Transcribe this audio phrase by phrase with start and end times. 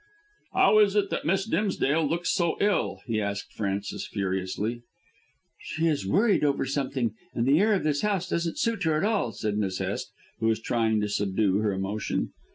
[0.55, 4.81] "How is it that Miss Dimsdale looks so ill?" he asked Frances furiously.
[5.59, 9.03] "She is worried over something, and the air of this house doesn't suit her at
[9.03, 12.31] all," said Miss Hest, who was trying to subdue her emotion.